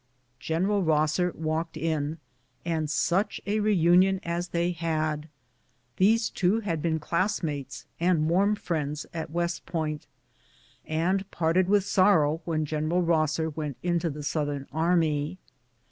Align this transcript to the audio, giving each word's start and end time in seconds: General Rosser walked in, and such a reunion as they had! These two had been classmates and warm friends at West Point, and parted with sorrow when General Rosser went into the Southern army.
General 0.39 0.81
Rosser 0.81 1.31
walked 1.35 1.77
in, 1.77 2.17
and 2.65 2.89
such 2.89 3.39
a 3.45 3.59
reunion 3.59 4.19
as 4.23 4.47
they 4.47 4.71
had! 4.71 5.29
These 5.97 6.31
two 6.31 6.61
had 6.61 6.81
been 6.81 6.97
classmates 6.99 7.85
and 7.99 8.27
warm 8.27 8.55
friends 8.55 9.05
at 9.13 9.29
West 9.29 9.67
Point, 9.67 10.07
and 10.87 11.29
parted 11.29 11.67
with 11.69 11.83
sorrow 11.85 12.41
when 12.45 12.65
General 12.65 13.03
Rosser 13.03 13.51
went 13.51 13.77
into 13.83 14.09
the 14.09 14.23
Southern 14.23 14.65
army. 14.71 15.37